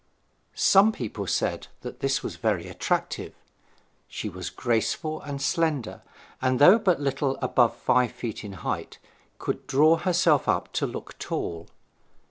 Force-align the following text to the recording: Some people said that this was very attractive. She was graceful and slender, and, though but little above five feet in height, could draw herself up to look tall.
Some 0.55 0.91
people 0.91 1.27
said 1.27 1.67
that 1.81 1.99
this 1.99 2.23
was 2.23 2.35
very 2.35 2.67
attractive. 2.67 3.35
She 4.07 4.29
was 4.29 4.49
graceful 4.49 5.21
and 5.21 5.39
slender, 5.39 6.01
and, 6.41 6.57
though 6.57 6.79
but 6.79 6.99
little 6.99 7.35
above 7.39 7.75
five 7.75 8.11
feet 8.11 8.43
in 8.43 8.53
height, 8.65 8.97
could 9.37 9.67
draw 9.67 9.97
herself 9.97 10.47
up 10.47 10.73
to 10.73 10.87
look 10.87 11.19
tall. 11.19 11.67